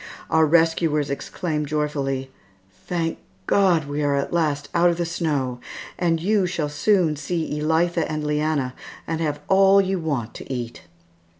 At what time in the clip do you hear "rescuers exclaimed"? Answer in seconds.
0.47-1.67